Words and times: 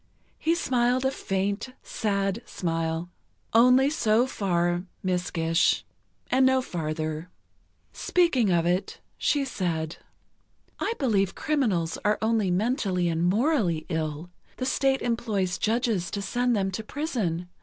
He 0.39 0.55
smiled 0.55 1.05
a 1.05 1.11
faint, 1.11 1.73
sad 1.83 2.41
smile. 2.47 3.11
"Only 3.53 3.91
so 3.91 4.25
far, 4.25 4.81
Miss 5.03 5.29
Gish, 5.29 5.85
and 6.31 6.43
no 6.43 6.59
farther." 6.59 7.29
Speaking 7.93 8.49
of 8.49 8.65
it, 8.65 8.99
she 9.19 9.45
said: 9.45 9.97
"I 10.79 10.93
believe 10.97 11.35
criminals 11.35 11.99
are 12.03 12.17
only 12.19 12.49
mentally 12.49 13.09
and 13.09 13.21
morally 13.23 13.85
ill. 13.89 14.31
The 14.57 14.65
State 14.65 15.03
employs 15.03 15.59
judges 15.59 16.09
to 16.09 16.21
send 16.23 16.55
them 16.55 16.71
to 16.71 16.83
prison. 16.83 17.47